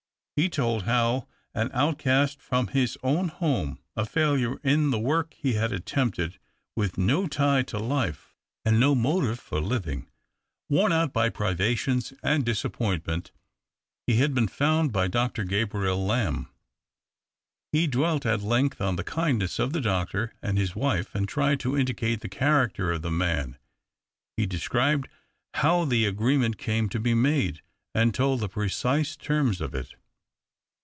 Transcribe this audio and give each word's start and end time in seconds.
He 0.37 0.49
told 0.49 0.83
how, 0.85 1.27
an 1.53 1.69
outcast 1.71 2.41
from 2.41 2.65
his 2.67 2.97
own 3.03 3.27
home, 3.27 3.77
a 3.95 4.07
failure 4.07 4.57
in 4.63 4.89
the 4.89 4.97
work 4.97 5.35
he 5.35 5.53
had 5.53 5.71
attempted, 5.71 6.39
with 6.75 6.97
no 6.97 7.27
tie 7.27 7.61
to 7.63 7.77
life, 7.77 8.33
THE 8.65 8.71
OCTAVE 8.71 8.79
OF 8.79 8.79
CLAUDIUS. 8.79 8.79
231 8.79 8.79
and 8.79 8.79
no 8.79 8.95
motive 8.95 9.39
for 9.39 9.61
living, 9.61 10.09
worn 10.67 10.91
out 10.91 11.13
by 11.13 11.29
privations 11.29 12.11
and 12.23 12.43
disappointment, 12.43 13.31
lie 14.07 14.15
had 14.15 14.33
been 14.33 14.47
found 14.47 14.91
by 14.91 15.07
Dr. 15.07 15.43
Gabriel 15.43 16.03
Lamb. 16.03 16.49
He 17.71 17.85
dwelt 17.85 18.25
at 18.25 18.41
length 18.41 18.81
on 18.81 18.95
the 18.95 19.03
kindness 19.03 19.59
of 19.59 19.73
the 19.73 19.81
doctor 19.81 20.33
and 20.41 20.57
his 20.57 20.75
wife, 20.75 21.13
and 21.13 21.29
tried 21.29 21.59
to 21.59 21.77
indicate 21.77 22.21
the 22.21 22.29
character 22.29 22.91
of 22.91 23.03
the 23.03 23.11
man. 23.11 23.59
He 24.35 24.47
described 24.47 25.07
how 25.55 25.85
the 25.85 26.07
agreement 26.07 26.57
came 26.57 26.89
to 26.89 26.99
be 26.99 27.13
made, 27.13 27.61
and 27.93 28.11
told 28.11 28.39
the 28.39 28.49
precise 28.49 29.15
terms 29.15 29.61
of 29.61 29.75
it. 29.75 29.93